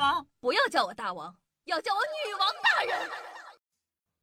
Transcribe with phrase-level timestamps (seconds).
[0.00, 3.10] 大王，不要叫我大王，要叫我女王大人。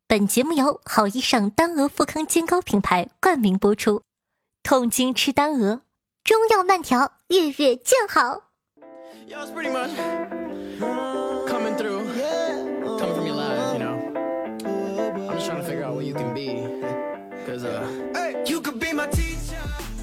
[0.07, 4.01] 本节目由好衣裳丹鹅富康肩膏品牌冠名播出。
[4.63, 5.81] 痛经吃丹鹅，
[6.23, 8.45] 中药慢调，月月见好。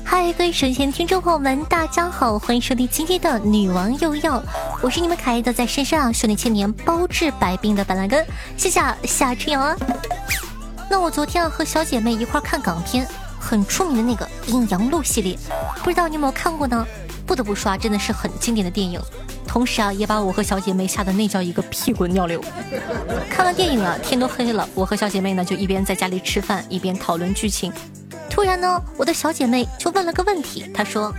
[0.05, 4.41] 嗨，各位神仙听众朋友们，大家好，欢迎收听今天的女王又要，
[4.83, 8.25] 我是你们可爱的在身上修炼千年、包治百病的板蓝根，
[8.57, 9.77] 谢谢夏春阳啊。
[10.91, 13.07] 那我昨天啊和小姐妹一块看港片，
[13.41, 15.37] 很出名的那个《阴阳路》系列，
[15.83, 16.87] 不知道你有没有看过呢？
[17.27, 19.01] 不得不说啊，真的是很经典的电影，
[19.49, 22.43] 同时啊也把我和小姐妹吓得那叫一个屁滚尿流。
[23.31, 27.73] 看完电影啊，天都黑了，我和小姐妹呢就一边在家里吃饭，一边讨论剧情。
[28.35, 31.15] 突然呢，我的小姐妹就问了个问题，她说：“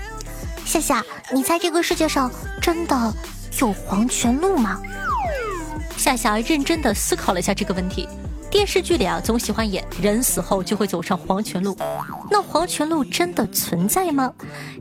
[0.68, 1.02] 夏夏，
[1.34, 2.30] 你在这个世界上
[2.62, 3.14] 真的
[3.62, 4.82] 有黄泉路吗？”
[5.96, 8.06] 夏夏认真的思考了一下这个问题。
[8.56, 11.78] 电视剧里啊，总喜欢演人死后就会走上黄泉路，
[12.32, 14.32] 那黄泉路真的存在吗？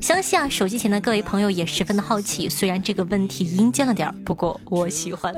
[0.01, 2.49] 相信啊，手机前的各位朋友也十分的好奇。
[2.49, 5.35] 虽然这个问题阴间了点儿，不过我喜欢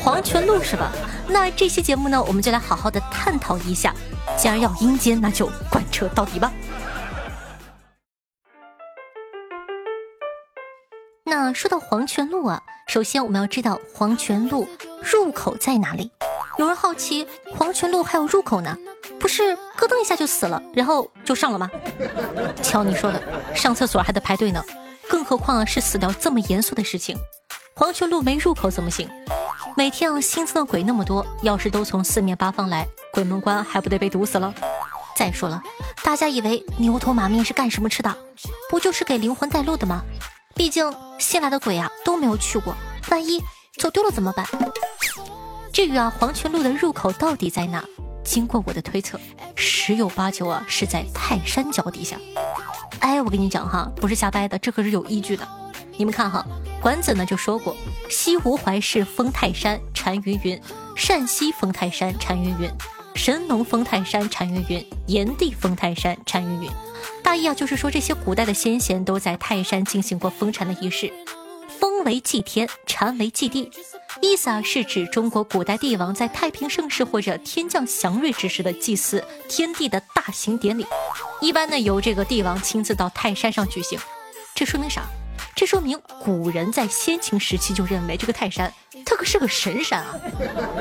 [0.00, 0.92] 黄泉路是吧？
[1.26, 3.92] 那这期节目呢，我们就来好好的探讨一下。
[4.36, 6.52] 既然要阴间，那就贯彻到底吧。
[11.28, 14.66] 那说到黄泉路啊，首先我们要知道黄泉路
[15.02, 16.10] 入口在哪里。
[16.56, 18.74] 有人好奇，黄泉路还有入口呢？
[19.20, 21.70] 不是咯噔一下就死了，然后就上了吗？
[22.62, 23.22] 瞧你说的，
[23.54, 24.64] 上厕所还得排队呢，
[25.06, 27.14] 更何况是死掉这么严肃的事情。
[27.74, 29.06] 黄泉路没入口怎么行？
[29.76, 32.88] 每天啊新增的鬼那么多，要是都从四面八方来。
[33.12, 34.54] 鬼门关还不得被堵死了？
[35.14, 35.60] 再说了，
[36.02, 38.16] 大家以为牛头马面是干什么吃的？
[38.70, 40.02] 不就是给灵魂带路的吗？
[40.58, 42.74] 毕竟新来的鬼啊都没有去过，
[43.10, 43.40] 万一
[43.78, 44.44] 走丢了怎么办？
[45.72, 47.84] 至于啊黄泉路的入口到底在哪？
[48.24, 49.20] 经过我的推测，
[49.54, 52.18] 十有八九啊是在泰山脚底下。
[52.98, 55.46] 哎，我跟你讲哈，不是瞎掰的，这可是有依据的。
[55.96, 56.44] 你们看哈，
[56.82, 57.76] 管子呢就说过：
[58.10, 60.58] 西吴怀氏封泰山，禅云云；
[60.96, 62.68] 陕西封泰山，禅云云。
[63.14, 66.70] 神农封泰山，禅云云；炎帝封泰山，禅云云。
[67.28, 71.12] 大意啊，就是说这些古代的先贤都在泰山进行过封禅的仪式。
[71.78, 73.70] 封为祭天，禅为祭地，
[74.22, 80.86] 意思啊是指中国古代帝王在太平盛世或者天降祥瑞之时的祭祀天地的大型典礼。
[81.42, 84.00] 一般呢由这个帝王亲自到泰山上举行。
[84.54, 85.02] 这说明啥？
[85.54, 88.72] 这说明古人在先秦时期就认为这个泰山。
[89.04, 90.16] 它可是个神山啊，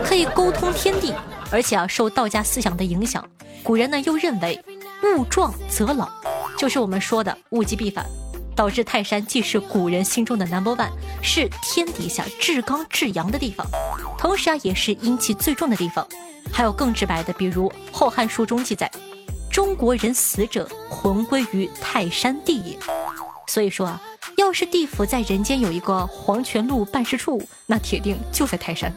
[0.05, 1.13] 可以沟通天地，
[1.51, 3.29] 而且啊受道家思想的影响，
[3.63, 4.57] 古人呢又认为
[5.03, 6.09] 物壮则老，
[6.57, 8.05] 就是我们说的物极必反，
[8.55, 10.89] 导致泰山既是古人心中的 number one，
[11.21, 13.65] 是天底下至刚至阳的地方，
[14.17, 16.05] 同时啊也是阴气最重的地方。
[16.51, 18.89] 还有更直白的，比如《后汉书》中记载，
[19.51, 22.77] 中国人死者魂归于泰山地也。
[23.47, 24.01] 所以说啊。
[24.37, 28.93] 要是地府在人间有一个黄泉路办事处，那铁定就在泰山。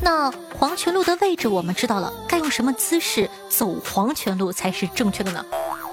[0.00, 5.44] 那黄泉路的位置我们知道了，该用什么姿势走黄泉路才是正确的呢？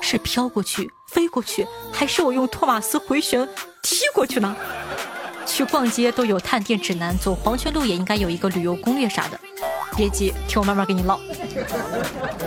[0.02, 3.48] 是飘过去、飞过去，还是我用托马斯回旋
[3.82, 4.56] 踢过去呢？
[5.46, 9.40] 去逛街都有探店指南，走黄泉路也应该有一个旅游攻略啥的。
[9.96, 11.20] 别急，听我慢慢给你唠。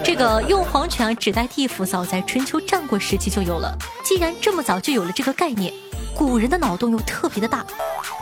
[0.05, 3.77] 这个用黄泉指代地府，早在春秋战国时期就有了。
[4.05, 5.73] 既然这么早就有了这个概念，
[6.15, 7.65] 古人的脑洞又特别的大，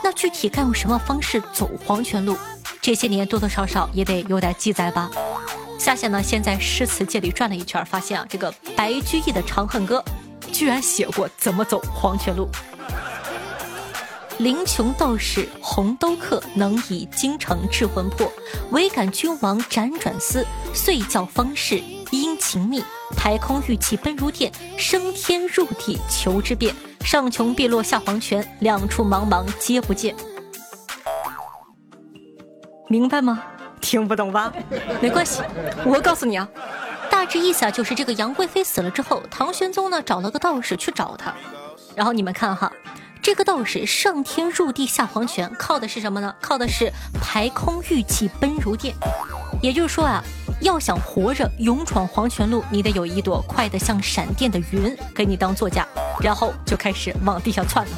[0.03, 2.37] 那具体该用什么方式走黄泉路？
[2.87, 5.11] 这些年多多少少也得有点记载吧。
[5.77, 10.01] 夏夏呢，先在诗词界里转了一圈，发现啊，这个白居易的《长恨歌》
[10.53, 12.47] 居然写过怎么走黄泉路。
[14.37, 18.31] 灵穷道士红兜客，能以京城治魂魄。
[18.71, 22.81] 唯感君王辗转思，遂教方士殷勤觅。
[23.17, 26.73] 排空玉气奔如电，升天入地求之遍。
[27.01, 30.15] 上穷碧落下黄泉，两处茫茫皆不见。
[32.87, 33.43] 明白吗？
[33.79, 34.51] 听不懂吧？
[35.01, 35.41] 没关系，
[35.85, 36.47] 我告诉你啊，
[37.11, 41.33] 大致意思啊，就是这个杨贵妃死了之后，唐玄宗呢找了个道士去找她，
[41.95, 42.71] 然后你们看哈。
[43.21, 46.33] 这个道士上天入地下黄泉，靠的是什么呢？
[46.39, 46.89] 靠的是
[47.21, 48.95] 排空玉气奔如电。
[49.61, 50.23] 也就是说啊，
[50.61, 55.85] 要想活着勇闯黄泉路，你得有一朵快得像闪电的云给你当座驾，
[56.21, 57.91] 然后就开始往地下窜了。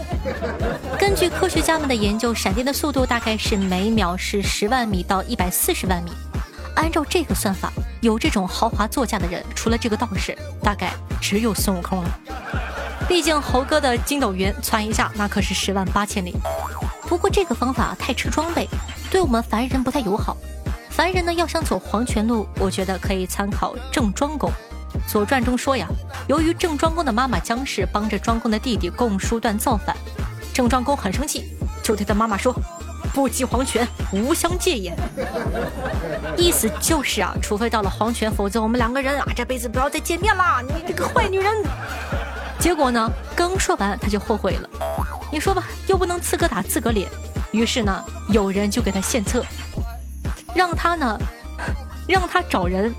[0.99, 6.11] 根据科学家们的研究，闪电的速度大概是每秒是十万米到一百四十万米。
[6.75, 7.71] 按照这个算法，
[8.01, 12.19] 有这种豪华座驾的人，除了这个道士，大概只有孙悟空了。
[13.07, 16.35] 毕竟猴哥的筋斗云窜一下，那可是十万八千里。
[17.07, 18.67] 不过这个方法太吃装备，
[19.09, 20.37] 对我们凡人不太友好。
[20.89, 24.49] 凡人呢要想走黄泉路，我觉得可以参考郑庄公。
[25.07, 25.87] 《左传》中说呀，
[26.27, 29.95] 由于郑庄公的妈妈姜氏帮着庄公的弟弟共叔段造反，
[30.53, 32.53] 郑庄公很生气，就对他妈妈说
[33.13, 34.95] ：“不及黄泉，无相见也。”
[36.37, 40.61] 意思就是啊，除非到了黄泉，否则我们两个人啊这辈子不要再见面啦！
[40.61, 41.51] 你这个坏女人。
[42.59, 44.69] 结果呢，刚说完他就后悔了。
[45.31, 47.09] 你说吧，又不能自个打自个脸。
[47.51, 49.43] 于是呢，有人就给他献策，
[50.53, 51.17] 让他呢，
[52.07, 52.93] 让他找人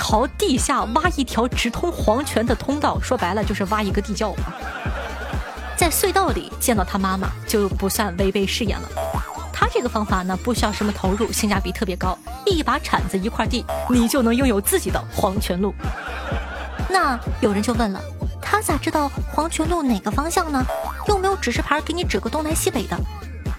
[0.00, 2.98] 朝地下挖一条直通黄泉的通道。
[3.02, 4.34] 说白了就是挖一个地窖，
[5.76, 8.88] 在隧道里见到他妈妈就不算违背誓言了。
[9.52, 12.16] 他这个方法呢，不需要什么投入，性价比特别高，
[12.46, 15.74] 一把铲子一块地，你就能拥有自己的黄泉路。
[16.88, 18.00] 那有人就问了。
[18.42, 20.64] 他咋知道黄泉路哪个方向呢？
[21.06, 22.98] 又没有指示牌给你指个东南西北的，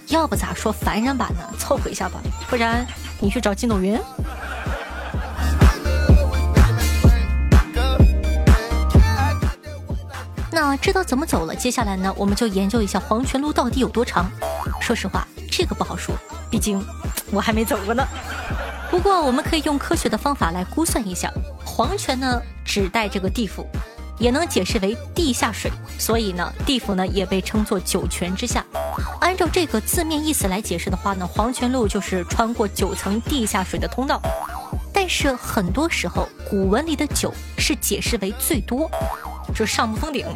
[0.08, 1.40] 要不咋说凡人版呢？
[1.58, 2.86] 凑合一下吧，不然
[3.20, 3.98] 你去找筋斗云。
[10.82, 14.30] 知道怎么走了，接下来呢，我们就研究一下黄泉路到底有多长。
[14.82, 16.16] 说实话，这个不好说，
[16.50, 16.84] 毕竟
[17.32, 18.06] 我还没走过呢。
[18.90, 21.32] 不过我们可以用科学的方法来估算一下，
[21.64, 23.66] 黄泉呢只带这个地府。
[24.20, 28.64] 也能解释为地下水，所以呢，地府呢也被称作九泉之下。
[29.20, 34.22] 按照这个字面意思来解释的话呢，黄泉路就是穿过九层地下水的通道。
[34.94, 38.88] 但是很多时候，古文里的九是解释为最多，
[39.54, 40.32] 就上不封顶啊。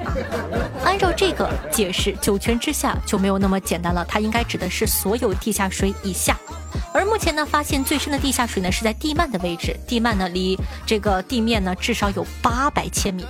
[0.83, 6.38] 按照这个解释，九泉之下就没有那么简单了，它应该指的是所有地下水以下。
[6.94, 13.25] 而目前呢，发现最深的地下水呢是在地幔的位置，地幔呢离这个地面呢至少有八百千米。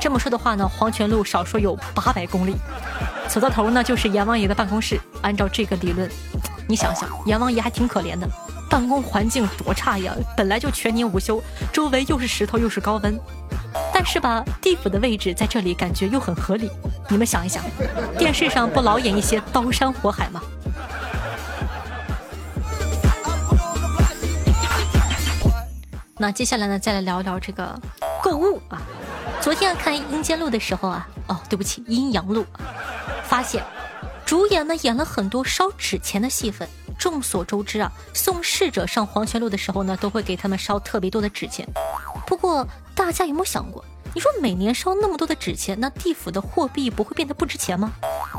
[0.00, 2.54] 这么说的话呢，黄泉路少说有八百公里，
[3.28, 5.00] 走到头呢就是阎王爷的办公室。
[5.22, 6.08] 按照这个理论，
[6.68, 8.28] 你想想，阎王爷还挺可怜的，
[8.70, 10.14] 办公环境多差呀！
[10.36, 11.42] 本来就全年无休，
[11.72, 13.18] 周围又是石头又是高温，
[14.00, 16.70] 但是吧，地府的位置在这里感觉又很合理。
[17.08, 17.64] 你们想一想，
[18.16, 20.40] 电视上不老演一些刀山火海吗？
[26.16, 27.76] 那接下来呢，再来聊一聊这个
[28.22, 28.80] 购物啊。
[29.40, 32.46] 昨天看阴间路的时候啊，哦，对不起，阴阳路，
[33.24, 33.64] 发现
[34.24, 36.68] 主演呢演了很多烧纸钱的戏份。
[36.98, 41.66] 众所周知啊，送逝者上黄泉路的时候呢，都会给他们烧特别多的纸钱。
[42.26, 43.84] 不过大家有没有想过？
[44.14, 47.92] 你说每年烧那么多的纸钱，那地府的货币不会变得不值钱吗？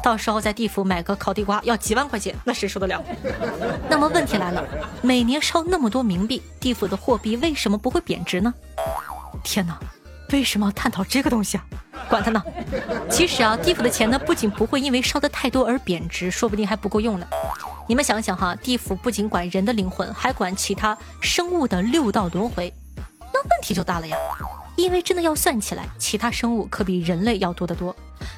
[0.04, 3.02] 到时候在地府买个烤地瓜要几万块钱，那谁受得了？
[3.88, 4.64] 那么问题来了，
[5.02, 8.54] 每年烧那么多冥币，地府的货币为什么不会贬值呢？
[9.44, 9.80] 天哪，
[10.32, 11.64] 为什么要探讨这个东西啊？
[12.10, 12.44] 管他呢！
[13.10, 17.28] 其实啊，地府的钱呢，不仅不会因为烧的太多而贬值，说不定还不够用呢。
[17.90, 22.72] 你们想想哈，地府不仅管人的灵魂，还管其他生物的六道轮回，
[23.34, 24.16] 那问题就大了呀。
[24.76, 27.96] 因为真的要算起来，其他生物可比人类要多得多。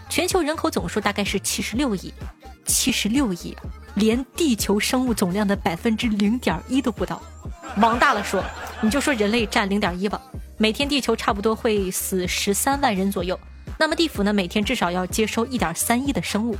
[0.10, 2.14] 全球人口总数大概是七十六亿，
[2.66, 3.54] 七十六亿，
[3.96, 7.22] 连地球生物总量的百分之零点一都不到。
[7.76, 8.42] 往大了说，
[8.80, 10.22] 你就说人类占零点一吧。
[10.58, 13.38] 每天地球差不多会死十三万人左右，
[13.78, 16.56] 那么地府呢，每天至少要接收一点三亿的生物。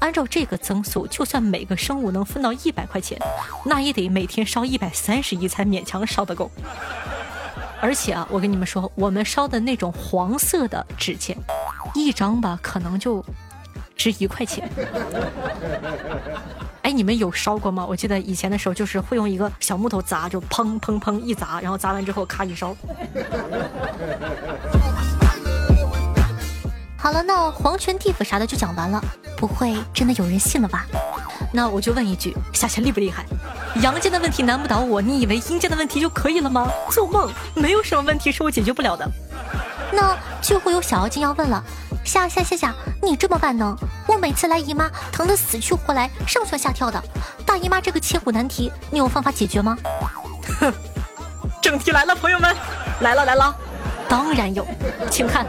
[0.00, 3.18] 按照这个增速，就算每个生物能分到一百块钱，
[3.64, 6.50] 那也得每天烧一百三十亿才勉强烧得够。
[7.80, 11.36] 而且啊，我跟你们说，我们烧的那种黄色的纸钱，
[11.94, 13.24] 一张吧可能就
[13.96, 14.68] 值一块钱。
[16.82, 17.86] 哎，你们有烧过吗？
[17.88, 22.74] 我记得以前的时候，就是会用一个小木头砸，就砰砰砰一砸，然后砸完之后咔一烧。
[27.02, 29.02] 好了，那黄泉地府啥的就讲完了，
[29.36, 30.86] 不会真的有人信了吧？
[31.52, 33.26] 那我就问一句，夏夏厉不厉害？
[33.82, 36.70] 阳间的问题难不倒我，你以为阴间的问题就可以了吗？
[36.92, 39.04] 做梦，没有什么问题是我解决不了的。
[39.90, 41.60] 那就会有小妖精要问了，
[42.04, 47.02] 夏夏夏夏，你这么万能，我每次来姨妈疼得死去活来，上蹿下跳的，
[47.44, 49.76] 大姨妈这个切骨难题，你有方法解决吗？
[50.60, 50.72] 哼，
[51.60, 52.54] 正题来了，朋友们，
[53.00, 53.54] 来了来了，
[54.12, 54.62] 当然有，
[55.10, 55.46] 请看，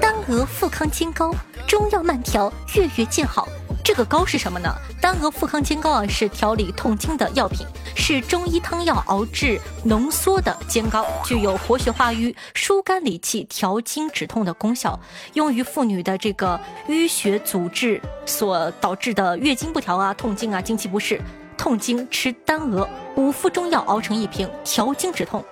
[0.00, 1.32] 丹娥复康煎膏，
[1.64, 3.46] 中药慢调，月月见好。
[3.84, 4.68] 这个膏是什么呢？
[5.00, 14.98] 丹娥复康煎膏啊，是调理痛经的药品，是中医汤药熬制浓缩的煎膏，具有活血化瘀、疏肝理气、调经止痛的功效，
[15.34, 16.58] 用于妇女的这个
[16.88, 21.20] 淤血阻滞所导致的月经不调啊、痛经啊、经期不适。
[21.56, 25.44] 痛经吃丹娥，五副中药熬成一瓶，调经止痛。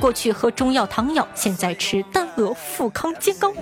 [0.00, 3.52] 过去喝中药汤药，现在吃丹鹅富康煎膏。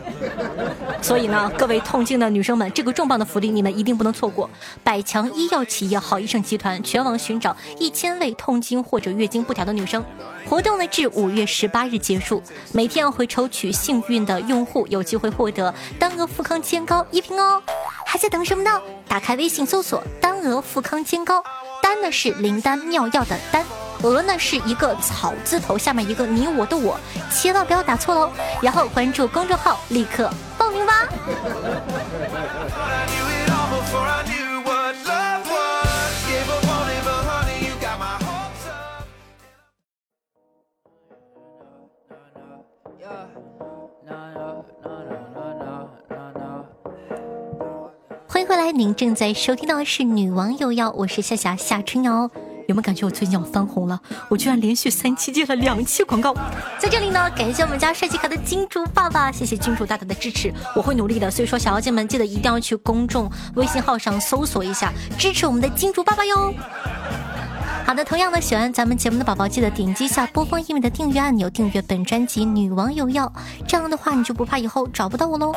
[1.01, 4.49] 所以呢，各位痛经的女生们，这个重磅的福利你们一定不能错过！
[4.83, 10.05] 百强医药企业好医生集团全网寻找一千位痛经或者月经不调的女生，
[10.49, 17.63] 活动呢至五月十八日结束，每天会抽取幸运的用户有机会获得丹鹅富康煎膏一瓶哦！
[18.05, 18.81] 还在等什么呢？
[19.09, 21.43] 打开微信搜索“丹鹅富康煎膏”，
[21.83, 23.65] 丹呢是灵丹妙药的丹。
[24.03, 26.99] 鹅呢是一个草字头，下面一个你我的我，
[27.31, 28.31] 千万不要打错喽。
[28.61, 31.09] 然后关注公众号，立刻报名吧。
[48.29, 52.29] 欢迎回来，您正在收听到的是《女王有药》，我是夏夏夏春瑶。
[52.73, 54.01] 有没有感觉我最近要翻红了？
[54.31, 56.35] 我居然连续三期接了两期广告，
[56.79, 61.31] 在这里呢，感谢我们家帅气可的金主爸爸，谢谢金主大大的支持，我会努力的。
[61.31, 66.55] 所以说，小妖精们记得一定要去公众微信号上搜索一下，支持我们的金主爸爸哟。
[67.93, 73.27] 好的，同样的，喜欢咱们节目的宝宝，记得点击一下播放页面的订阅按钮，订阅本专辑《女王有药》，
[73.69, 75.53] 这样的话你就不怕以后找不到我喽。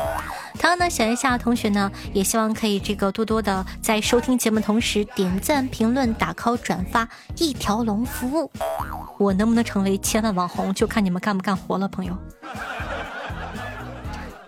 [0.58, 8.52] 同样呢，喜欢一下同学呢，也希望可以这个多多的在收听节目同时点赞、评论、打 call、转发，一条龙服务。
[9.16, 12.14] 我能不能成为千万网红，就看你们干不干活了，朋友。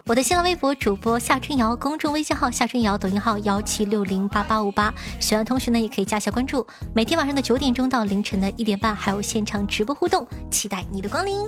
[0.08, 6.66] 我的新浪微博主播夏春瑶，公众微信号夏春瑶，抖音号幺七六零八八五八，喜欢同学呢也可以加下关注。
[6.94, 11.46] 每天晚上的九点钟到凌晨的一点半，还有现场直播互动，期待你的光临。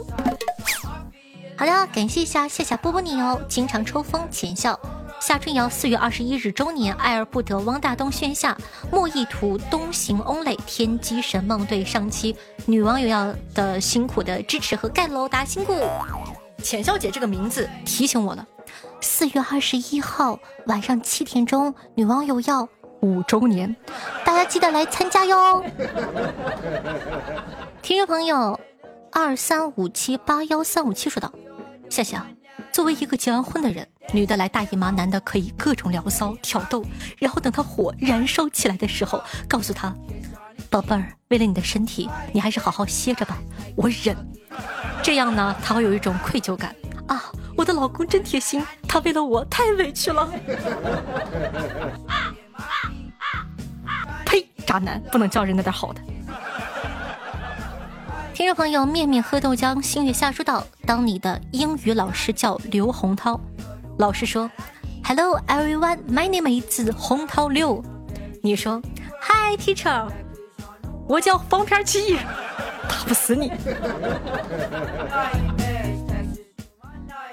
[1.56, 4.78] 好的，感谢一下夏夏波波你哦，经常抽风浅笑。
[5.22, 8.54] 夏春瑶四月二十一日周年，爱而不得，汪大东炫下，
[8.92, 12.36] 莫意图东行 only，天机神梦对上期
[12.66, 15.72] 女网友要的辛苦的支持和盖楼，大家辛苦。
[16.60, 18.46] 浅笑姐这个名字提醒我了，
[19.00, 22.68] 四月二十一号晚上七点钟，女网友要
[23.00, 23.74] 五周年，
[24.24, 25.64] 大家记得来参加哟。
[27.82, 28.58] 听众朋友
[29.10, 31.32] 二三五七八幺三五七说道
[31.88, 32.26] ：“夏夏，
[32.70, 36.84] 作为一个结完婚的人，女的来大姨妈，男的可以各种聊骚挑逗，
[37.18, 39.94] 然后等她火燃烧起来的时候，告诉她，
[40.70, 43.36] 宝贝儿，为了你的身体，你还是好好歇着吧，
[43.76, 44.16] 我忍。”
[45.02, 46.74] 这样呢，他会有一种愧疚感
[47.08, 47.32] 啊！
[47.56, 50.30] 我的老公真贴心，他为了我太委屈了。
[54.24, 54.46] 呸！
[54.66, 56.00] 渣男不能叫人那点好的。
[58.32, 63.38] 听众朋友，面面喝豆浆，星月下说道：“当你的英语老师叫刘洪涛，
[63.98, 64.50] 老师说
[65.04, 67.82] ，Hello everyone, my name is 洪涛六。
[68.42, 68.80] 你说
[69.20, 70.08] ，Hi teacher，
[71.10, 72.14] 我叫方片七。
[72.88, 73.50] 打不死你！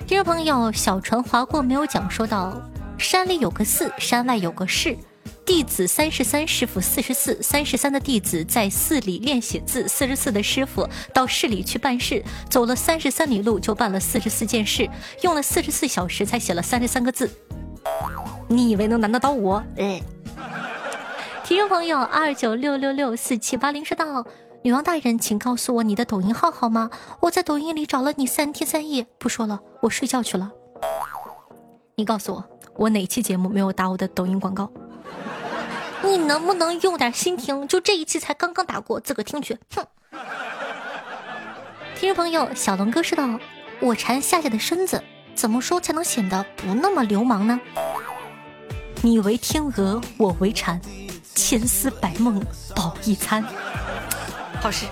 [0.07, 2.59] 听众朋友，小船划过没有讲，说道：
[2.97, 4.97] 山里有个寺，山外有个寺，
[5.45, 7.39] 弟子三十三，师傅四十四。
[7.43, 14.89] 三十三的弟子在寺里练写字，四十四的师傅到市里去办事，走了三十三里路就办了四十四件事，
[15.21, 17.29] 用了四十四小时才写了三十三个字。
[18.47, 19.63] 你以为能难得到我？
[19.75, 20.01] 嗯！
[21.47, 24.27] 听众朋友，二九六六六四七八零说道。
[24.63, 26.89] 女王大人，请告诉我你的抖音号好吗？
[27.21, 29.07] 我在抖音里找了你三天三夜。
[29.17, 30.51] 不说了，我睡觉去了。
[31.95, 32.43] 你告诉我，
[32.75, 34.69] 我哪期节目没有打我的抖音广告？
[36.03, 37.65] 你能不能用点心听？
[37.65, 39.57] 就这一期才刚刚打过，自个听去。
[39.73, 39.85] 哼！
[41.95, 43.39] 听众朋友，小龙哥说道
[43.79, 45.01] ：“我馋夏夏的身子，
[45.33, 47.57] 怎么说才能显得不那么流氓呢？”
[49.01, 50.81] 你为天鹅，我为蝉，
[51.37, 52.43] 千丝百梦
[52.75, 53.45] 饱一餐。
[54.59, 54.87] 好事。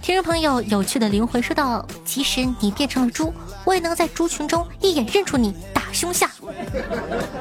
[0.00, 3.30] 听众朋友，有趣的灵魂说道：“即使你变成了猪，
[3.66, 6.30] 我也能在猪群中一眼认出你，打胸下。”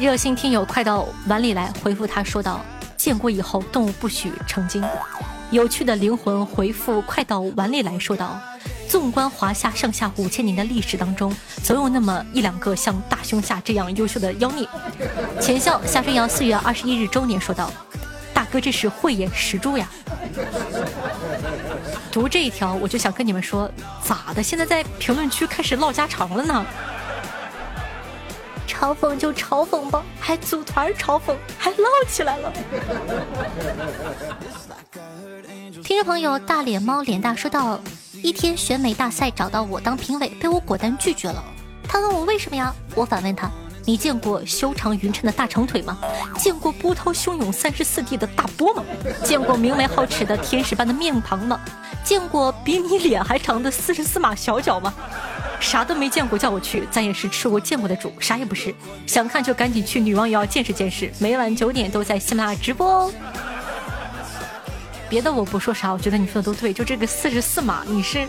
[0.00, 2.62] 热心听友快到碗里来回复他说道
[2.96, 4.82] ：“建国以后，动物不许成精。”
[5.52, 8.40] 有趣的灵魂回复快到碗里来说道
[8.94, 11.34] ：“纵观华夏上下五千年的历史当中，
[11.64, 14.64] 总有那么一两个像大胸下这样优秀的妖孽。”
[15.42, 17.68] 前笑夏春瑶四月二十一日周年说道。
[18.32, 19.88] 大哥，这是慧眼识珠呀！
[22.12, 23.68] 读这一条，我就想跟你们说，
[24.00, 24.40] 咋的？
[24.40, 26.64] 现在在评论区开始唠家常了呢？
[28.68, 32.52] 嘲讽就嘲讽吧，还组团嘲讽，还唠起来了。
[35.82, 37.80] 听众朋友，大脸猫脸大说道：
[38.24, 41.44] 一天选美大赛找到我当评委，被我果断拒绝了。
[41.86, 42.74] 他问我为什么呀？
[42.94, 43.50] 我反问他：
[43.84, 45.98] 你见过修长匀称的大长腿吗？
[46.38, 48.82] 见过波涛汹涌三十四 D 的大波吗？
[49.22, 51.60] 见过明媚皓齿的天使般的面庞吗？
[52.02, 54.94] 见过比你脸还长的四十四码小脚吗？
[55.60, 58.74] 啥都没见过，叫我去，咱也是吃过见过的主，啥也不是。
[59.06, 63.12] 想看就赶紧去女王也要见识见识，每晚九点都在喜马拉雅直播哦。
[65.14, 68.26] 别的我不说啥，我觉得你说的都对，就这个四十四码，你是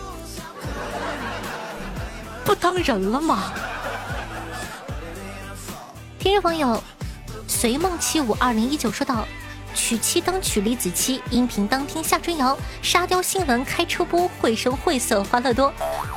[2.44, 3.52] 不当人了吗？
[6.16, 6.80] 听众朋友，
[7.48, 9.26] 随梦七五二零一九说道。
[9.74, 15.72] 娶妻当娶李子柒，音频当听夏春瑶，沙雕新闻开车播，绘声绘色欢乐多。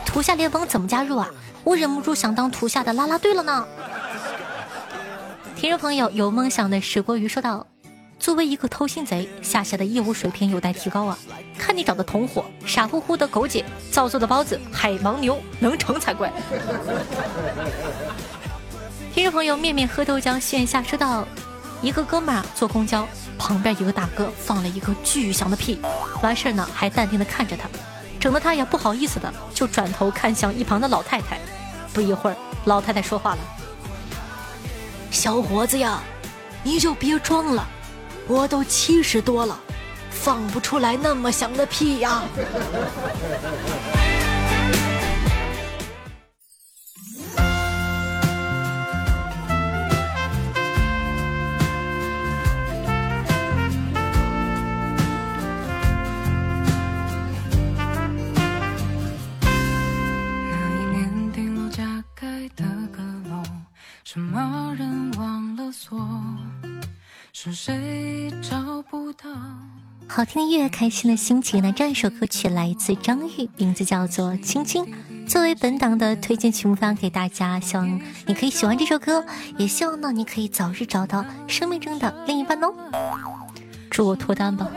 [0.06, 1.28] 图下联盟怎么加入啊？
[1.64, 3.66] 我忍不住想当图下的啦啦队了呢。
[5.56, 7.66] 听众朋友有梦想的石锅鱼说道
[8.20, 11.18] ：“作为一个偷心贼，夏夏的业务水平有待提高啊！
[11.58, 16.30] 看你找的同伙，傻乎乎的狗姐，造作的包子，海盲牛能成才怪。”
[19.16, 21.26] 听众朋友面面喝豆浆线下说道
[21.82, 23.08] ：“一个哥们儿坐公交。
[23.38, 25.80] 旁边一个大哥放了一个巨响的屁，
[26.22, 27.70] 完事儿呢还淡定的看着他，
[28.20, 31.40] 整得他也不好意思的就转头看向一旁的老太太。
[31.94, 32.36] 不一会儿，
[32.66, 33.38] 老太太说话了
[35.10, 36.02] ：“小伙子呀，
[36.64, 37.66] 你就别装了，
[38.30, 39.60] 我都七十多了，
[40.12, 42.22] 放不出来那么响的屁呀。”
[70.08, 71.62] 好听的音乐，开心的心情。
[71.62, 74.86] 那这样一首歌曲来自张宇，名字叫做《青青》，
[75.28, 77.60] 作为本档的推荐曲目发给大家。
[77.60, 79.24] 希望你可以喜欢这首歌，
[79.58, 82.74] 也希望呢你可以早日找到生命中的另一半哦。
[83.90, 84.68] 祝我脱单吧。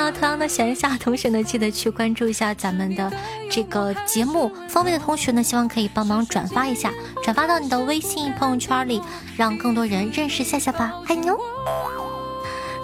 [0.00, 3.12] 那同样的，喜欢夏同学呢，记得去关注一下咱们的
[3.50, 4.50] 这个节目。
[4.68, 9.02] 方便的同学呢，希望可以帮忙转发一下，转发到你的微信朋友圈里，
[9.36, 11.36] 让更多人认识夏夏吧，爱你哦。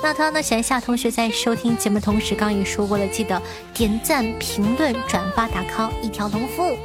[0.02, 3.40] 那同样的，喜欢夏同学在收听节目同时，刚刚也说过了，记得
[3.72, 6.76] 点赞、评论、转发、打 call，一条龙服务。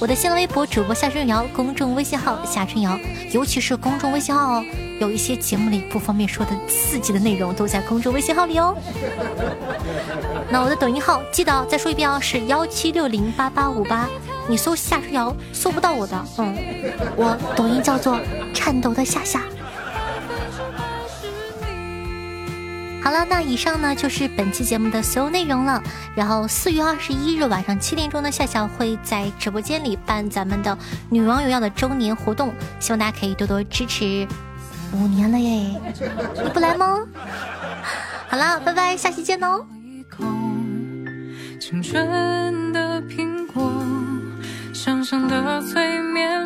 [0.00, 2.98] 我的新浪微博主播夏春瑶，公众微信号夏春瑶，
[3.30, 4.64] 尤其是公众微信号哦，
[5.02, 8.72] 有一些节目里不方便说的刺激的内容都在公众微信号里哦。
[10.48, 14.08] 那我的抖音号记得再说一遍哦，是幺七六零八八五八，
[14.48, 16.54] 你搜夏春瑶搜不到我的，嗯，
[17.16, 18.16] 我抖音叫做
[18.54, 19.42] 颤抖的夏夏。
[23.02, 25.82] 好了，那以上呢就是本期节目的所有内容了。
[26.14, 30.78] 然后四月二十一日晚上七点钟呢，夏夏会在直播间里办咱们的
[31.10, 34.28] 女王有药的周年活动，希望大家可以多多支持。
[34.92, 35.80] 五年了耶，
[36.42, 36.98] 你不来吗？
[38.28, 39.64] 好了，拜拜，下期见哦。
[41.60, 43.72] 青春的苹果，
[44.74, 46.44] 香香的催眠